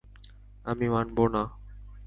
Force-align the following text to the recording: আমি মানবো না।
আমি 0.65 0.87
মানবো 0.89 1.23
না। 1.27 1.43